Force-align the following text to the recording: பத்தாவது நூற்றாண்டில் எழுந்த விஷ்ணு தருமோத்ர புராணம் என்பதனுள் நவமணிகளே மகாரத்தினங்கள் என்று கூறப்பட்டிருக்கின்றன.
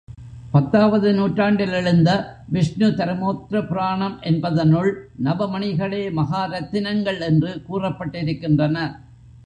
பத்தாவது 0.51 1.13
நூற்றாண்டில் 1.13 1.71
எழுந்த 1.71 2.09
விஷ்ணு 2.49 2.87
தருமோத்ர 2.91 3.67
புராணம் 3.67 4.17
என்பதனுள் 4.21 4.91
நவமணிகளே 5.23 6.03
மகாரத்தினங்கள் 6.15 7.21
என்று 7.21 7.51
கூறப்பட்டிருக்கின்றன. 7.69 8.77